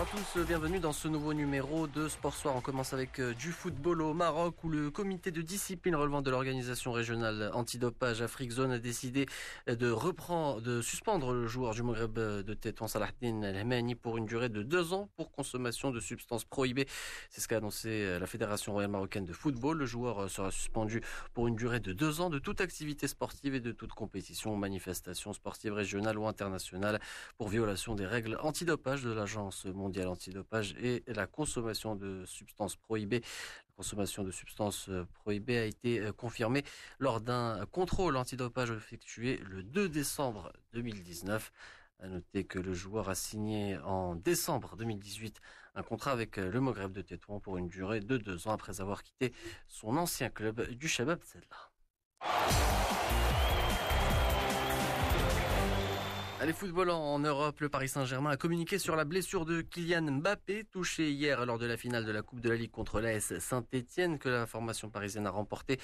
Bonsoir 0.00 0.18
à 0.18 0.34
tous, 0.34 0.46
bienvenue 0.46 0.80
dans 0.80 0.94
ce 0.94 1.08
nouveau 1.08 1.34
numéro 1.34 1.86
de 1.86 2.08
Sport 2.08 2.34
Soir. 2.34 2.56
On 2.56 2.62
commence 2.62 2.94
avec 2.94 3.18
euh, 3.20 3.34
du 3.34 3.52
football 3.52 4.00
au 4.00 4.14
Maroc 4.14 4.64
où 4.64 4.70
le 4.70 4.90
comité 4.90 5.30
de 5.30 5.42
discipline 5.42 5.94
relevant 5.94 6.22
de 6.22 6.30
l'organisation 6.30 6.92
régionale 6.92 7.50
antidopage 7.52 8.22
Afrique 8.22 8.52
Zone 8.52 8.70
a 8.72 8.78
décidé 8.78 9.26
de 9.66 9.90
reprendre, 9.90 10.62
de 10.62 10.80
suspendre 10.80 11.34
le 11.34 11.46
joueur 11.46 11.74
du 11.74 11.82
Maghreb 11.82 12.14
de 12.18 12.54
Tétouan 12.54 12.88
Salahdin 12.88 13.42
El 13.42 13.96
pour 13.96 14.16
une 14.16 14.24
durée 14.24 14.48
de 14.48 14.62
deux 14.62 14.94
ans 14.94 15.10
pour 15.16 15.30
consommation 15.32 15.90
de 15.90 16.00
substances 16.00 16.44
prohibées. 16.44 16.86
C'est 17.28 17.42
ce 17.42 17.48
qu'a 17.48 17.58
annoncé 17.58 17.90
euh, 17.90 18.18
la 18.18 18.26
Fédération 18.26 18.72
royale 18.72 18.92
marocaine 18.92 19.26
de 19.26 19.34
football. 19.34 19.76
Le 19.76 19.84
joueur 19.86 20.22
euh, 20.22 20.28
sera 20.28 20.50
suspendu 20.50 21.02
pour 21.34 21.46
une 21.46 21.56
durée 21.56 21.80
de 21.80 21.92
deux 21.92 22.22
ans 22.22 22.30
de 22.30 22.38
toute 22.38 22.62
activité 22.62 23.06
sportive 23.06 23.54
et 23.54 23.60
de 23.60 23.72
toute 23.72 23.92
compétition 23.92 24.56
manifestation 24.56 25.34
sportive 25.34 25.74
régionale 25.74 26.18
ou 26.18 26.26
internationale 26.26 27.00
pour 27.36 27.50
violation 27.50 27.94
des 27.94 28.06
règles 28.06 28.38
antidopage 28.40 29.02
de 29.02 29.10
l'agence 29.10 29.66
mondial 29.90 30.06
antidopage 30.06 30.76
et 30.80 31.02
la 31.08 31.26
consommation 31.26 31.96
de 31.96 32.24
substances 32.24 32.76
prohibées. 32.76 33.22
La 33.22 33.74
consommation 33.76 34.22
de 34.22 34.30
substances 34.30 34.88
euh, 34.88 35.04
prohibées 35.14 35.58
a 35.58 35.64
été 35.64 35.98
euh, 35.98 36.12
confirmée 36.12 36.62
lors 37.00 37.20
d'un 37.20 37.66
contrôle 37.72 38.16
antidopage 38.16 38.70
effectué 38.70 39.40
le 39.48 39.64
2 39.64 39.88
décembre 39.88 40.52
2019. 40.74 41.50
À 41.98 42.08
noter 42.08 42.44
que 42.44 42.60
le 42.60 42.72
joueur 42.72 43.08
a 43.08 43.16
signé 43.16 43.78
en 43.78 44.14
décembre 44.14 44.76
2018 44.76 45.40
un 45.74 45.82
contrat 45.82 46.12
avec 46.12 46.38
euh, 46.38 46.48
le 46.48 46.60
Moghreb 46.60 46.92
de 46.92 47.02
Tétouan 47.02 47.40
pour 47.40 47.58
une 47.58 47.68
durée 47.68 48.00
de 48.00 48.16
deux 48.16 48.46
ans 48.46 48.52
après 48.52 48.80
avoir 48.80 49.02
quitté 49.02 49.32
son 49.66 49.96
ancien 49.96 50.30
club 50.30 50.70
du 50.70 50.86
Shabab 50.86 51.20
Zedla. 51.24 52.89
Allez, 56.42 56.54
football 56.54 56.88
en 56.88 57.18
Europe, 57.18 57.60
le 57.60 57.68
Paris 57.68 57.90
Saint-Germain 57.90 58.30
a 58.30 58.38
communiqué 58.38 58.78
sur 58.78 58.96
la 58.96 59.04
blessure 59.04 59.44
de 59.44 59.60
Kylian 59.60 60.10
Mbappé, 60.10 60.64
touché 60.72 61.10
hier 61.10 61.44
lors 61.44 61.58
de 61.58 61.66
la 61.66 61.76
finale 61.76 62.06
de 62.06 62.12
la 62.12 62.22
Coupe 62.22 62.40
de 62.40 62.48
la 62.48 62.56
Ligue 62.56 62.70
contre 62.70 63.02
l'AS 63.02 63.38
Saint-Etienne, 63.38 64.18
que 64.18 64.30
la 64.30 64.46
formation 64.46 64.88
parisienne 64.88 65.26
a 65.26 65.30
remporté. 65.30 65.78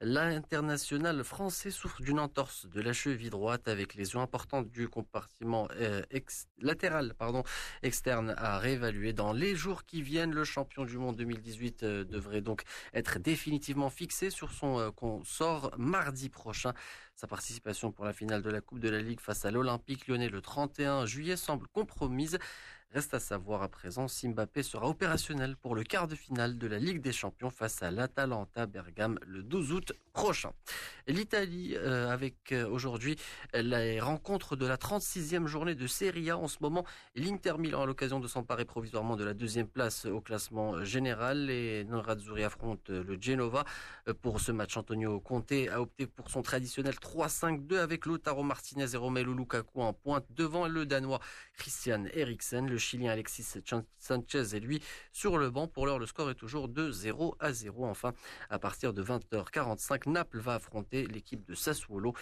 L'international 0.00 1.22
français 1.22 1.70
souffre 1.70 2.02
d'une 2.02 2.18
entorse 2.18 2.66
de 2.66 2.80
la 2.80 2.92
cheville 2.92 3.30
droite 3.30 3.68
avec 3.68 3.94
lésion 3.94 4.20
importante 4.20 4.68
du 4.68 4.88
compartiment 4.88 5.68
euh, 5.76 6.02
latéral 6.58 7.14
externe 7.82 8.34
à 8.36 8.58
réévaluer. 8.58 9.12
Dans 9.12 9.32
les 9.32 9.54
jours 9.54 9.84
qui 9.84 10.02
viennent, 10.02 10.32
le 10.34 10.44
champion 10.44 10.84
du 10.84 10.98
monde 10.98 11.16
2018 11.16 11.82
euh, 11.84 12.04
devrait 12.04 12.40
donc 12.40 12.64
être 12.92 13.20
définitivement 13.20 13.88
fixé 13.88 14.30
sur 14.30 14.50
son 14.50 14.80
euh, 14.80 14.90
sort 15.24 15.72
mardi 15.78 16.28
prochain. 16.28 16.72
Sa 17.14 17.28
participation 17.28 17.92
pour 17.92 18.04
la 18.04 18.12
finale 18.12 18.42
de 18.42 18.50
la 18.50 18.60
Coupe 18.60 18.80
de 18.80 18.88
la 18.88 19.00
Ligue 19.00 19.20
face 19.20 19.44
à 19.44 19.52
l'Olympique 19.52 20.08
lyonnais 20.08 20.28
le 20.28 20.40
31 20.42 21.06
juillet 21.06 21.36
semble 21.36 21.68
compromise. 21.68 22.38
Reste 22.94 23.12
à 23.12 23.18
savoir 23.18 23.64
à 23.64 23.68
présent 23.68 24.06
si 24.06 24.28
Mbappé 24.28 24.62
sera 24.62 24.88
opérationnel 24.88 25.56
pour 25.56 25.74
le 25.74 25.82
quart 25.82 26.06
de 26.06 26.14
finale 26.14 26.58
de 26.58 26.68
la 26.68 26.78
Ligue 26.78 27.00
des 27.00 27.10
Champions 27.10 27.50
face 27.50 27.82
à 27.82 27.90
l'Atalanta 27.90 28.66
Bergame 28.66 29.18
le 29.26 29.42
12 29.42 29.72
août 29.72 29.92
prochain. 30.12 30.52
L'Italie 31.08 31.74
euh, 31.74 32.08
avec 32.08 32.52
euh, 32.52 32.68
aujourd'hui 32.68 33.16
les 33.52 33.98
rencontres 33.98 34.54
de 34.54 34.64
la 34.64 34.76
36e 34.76 35.46
journée 35.46 35.74
de 35.74 35.88
Serie 35.88 36.30
A 36.30 36.38
en 36.38 36.46
ce 36.46 36.58
moment. 36.60 36.84
L'Inter 37.16 37.54
Milan 37.58 37.82
à 37.82 37.86
l'occasion 37.86 38.20
de 38.20 38.28
s'emparer 38.28 38.64
provisoirement 38.64 39.16
de 39.16 39.24
la 39.24 39.34
deuxième 39.34 39.66
place 39.66 40.04
au 40.04 40.20
classement 40.20 40.84
général. 40.84 41.46
Les 41.46 41.82
Nerazzurri 41.86 42.44
affrontent 42.44 42.92
le 42.92 43.20
Genova. 43.20 43.64
Euh, 44.06 44.14
pour 44.14 44.40
ce 44.40 44.52
match, 44.52 44.76
Antonio 44.76 45.18
Conte 45.18 45.50
a 45.68 45.80
opté 45.80 46.06
pour 46.06 46.30
son 46.30 46.42
traditionnel 46.42 46.94
3-5-2 46.94 47.76
avec 47.78 48.06
Lotaro 48.06 48.44
Martinez 48.44 48.86
et 48.94 48.96
Romelu 48.96 49.34
Lukaku 49.34 49.82
en 49.82 49.92
pointe 49.92 50.26
devant 50.30 50.68
le 50.68 50.86
Danois 50.86 51.18
Christian 51.54 52.04
Eriksen. 52.14 52.70
Le 52.70 52.83
Chilien 52.84 53.10
Alexis 53.10 53.46
Sanchez 53.98 54.56
est 54.56 54.60
lui 54.60 54.82
sur 55.12 55.38
le 55.38 55.50
banc. 55.50 55.66
Pour 55.66 55.86
l'heure, 55.86 55.98
le 55.98 56.06
score 56.06 56.30
est 56.30 56.34
toujours 56.34 56.68
de 56.68 56.90
0 56.90 57.34
à 57.40 57.52
0. 57.52 57.86
Enfin, 57.86 58.12
à 58.50 58.58
partir 58.58 58.92
de 58.92 59.02
20h45, 59.02 60.10
Naples 60.10 60.38
va 60.38 60.54
affronter 60.54 61.06
l'équipe 61.06 61.44
de 61.46 61.54
Sassuolo. 61.54 62.14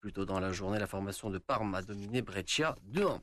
Plus 0.00 0.14
tôt 0.14 0.24
dans 0.24 0.40
la 0.40 0.50
journée, 0.50 0.78
la 0.78 0.86
formation 0.86 1.28
de 1.28 1.36
Parme 1.36 1.74
a 1.74 1.82
dominé 1.82 2.22
Breccia 2.22 2.74
2-1. 2.90 3.20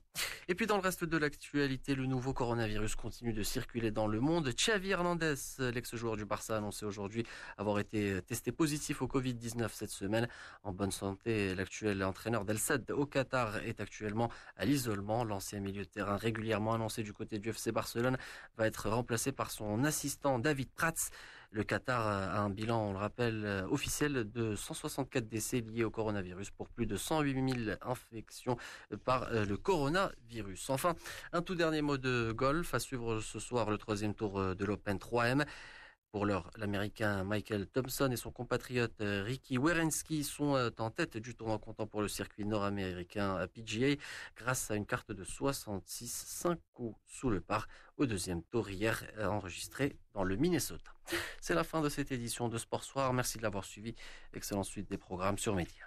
Et 0.47 0.53
puis 0.53 0.67
dans 0.67 0.75
le 0.75 0.83
reste 0.83 1.03
de 1.03 1.17
l'actualité, 1.17 1.95
le 1.95 2.05
nouveau 2.05 2.33
coronavirus 2.33 2.95
continue 2.95 3.33
de 3.33 3.41
circuler 3.41 3.89
dans 3.89 4.05
le 4.05 4.19
monde. 4.19 4.49
Xavi 4.49 4.91
Hernandez, 4.91 5.33
l'ex-joueur 5.57 6.17
du 6.17 6.25
Barça, 6.25 6.53
a 6.53 6.57
annoncé 6.57 6.85
aujourd'hui 6.85 7.25
avoir 7.57 7.79
été 7.79 8.21
testé 8.21 8.51
positif 8.51 9.01
au 9.01 9.07
Covid-19 9.07 9.69
cette 9.73 9.89
semaine. 9.89 10.27
En 10.61 10.71
bonne 10.71 10.91
santé, 10.91 11.55
l'actuel 11.55 12.03
entraîneur 12.03 12.45
d'El 12.45 12.59
Sad 12.59 12.91
au 12.91 13.07
Qatar 13.07 13.57
est 13.65 13.81
actuellement 13.81 14.29
à 14.55 14.65
l'isolement. 14.65 15.23
L'ancien 15.23 15.59
milieu 15.59 15.83
de 15.83 15.89
terrain 15.89 16.15
régulièrement 16.15 16.75
annoncé 16.75 17.01
du 17.01 17.11
côté 17.11 17.39
du 17.39 17.49
FC 17.49 17.71
Barcelone 17.71 18.17
va 18.55 18.67
être 18.67 18.87
remplacé 18.87 19.31
par 19.31 19.49
son 19.49 19.83
assistant 19.83 20.37
David 20.37 20.69
Prats. 20.75 21.09
Le 21.57 21.63
Qatar 21.63 22.05
a 22.05 22.39
un 22.39 22.51
bilan, 22.51 22.89
on 22.89 22.91
le 22.91 22.99
rappelle, 22.99 23.43
euh, 23.43 23.67
officiel 23.71 24.29
de 24.31 24.55
164 24.55 25.27
décès 25.27 25.61
liés 25.61 25.83
au 25.83 25.89
coronavirus 25.89 26.51
pour 26.51 26.69
plus 26.69 26.85
de 26.85 26.95
108 26.95 27.65
000 27.65 27.77
infections 27.81 28.57
par 29.05 29.23
euh, 29.33 29.43
le 29.43 29.57
coronavirus. 29.57 30.69
Enfin, 30.69 30.93
un 31.33 31.41
tout 31.41 31.55
dernier 31.55 31.81
mot 31.81 31.97
de 31.97 32.31
golf 32.31 32.75
à 32.75 32.79
suivre 32.79 33.21
ce 33.21 33.39
soir 33.39 33.71
le 33.71 33.79
troisième 33.79 34.13
tour 34.13 34.39
euh, 34.39 34.53
de 34.53 34.65
l'Open 34.65 34.97
3M. 34.97 35.47
Pour 36.11 36.25
l'heure, 36.25 36.49
l'Américain 36.57 37.23
Michael 37.23 37.67
Thompson 37.67 38.09
et 38.11 38.15
son 38.15 38.31
compatriote 38.31 38.95
Ricky 38.99 39.57
Werensky 39.57 40.23
sont 40.23 40.71
en 40.79 40.89
tête 40.89 41.17
du 41.17 41.35
tournoi 41.35 41.59
comptant 41.59 41.85
pour 41.85 42.01
le 42.01 42.07
circuit 42.07 42.45
nord-américain 42.45 43.45
PGA 43.53 43.95
grâce 44.35 44.71
à 44.71 44.75
une 44.75 44.85
carte 44.85 45.11
de 45.11 45.23
66, 45.23 46.07
5 46.07 46.59
coups 46.73 46.97
sous 47.05 47.29
le 47.29 47.41
par 47.41 47.67
au 47.97 48.05
deuxième 48.05 48.41
tour 48.43 48.69
hier 48.69 49.03
enregistré 49.21 49.97
dans 50.13 50.23
le 50.23 50.37
Minnesota. 50.37 50.91
C'est 51.41 51.55
la 51.55 51.63
fin 51.63 51.81
de 51.81 51.89
cette 51.89 52.11
édition 52.11 52.47
de 52.47 52.57
Sport 52.57 52.83
Soir. 52.83 53.13
Merci 53.13 53.37
de 53.37 53.43
l'avoir 53.43 53.65
suivi. 53.65 53.93
Excellente 54.33 54.65
suite 54.65 54.89
des 54.89 54.97
programmes 54.97 55.37
sur 55.37 55.55
Média. 55.55 55.85